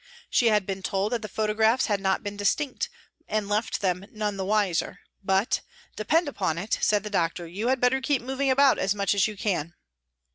[0.31, 2.89] She had been told that the photographs had not been distinct
[3.27, 5.61] and left them" none the wiser," but"
[5.95, 9.27] Depend upon it," said the doctor," you had better keep moving about as much as
[9.27, 9.75] you can."